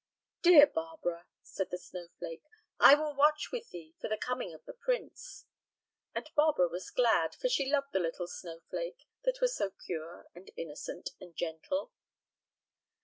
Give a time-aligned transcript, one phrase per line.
[0.41, 2.41] "Dear Barbara," said the snowflake,
[2.79, 5.45] "I will watch with thee for the coming of the prince."
[6.15, 10.49] And Barbara was glad, for she loved the little snowflake, that was so pure and
[10.57, 11.91] innocent and gentle.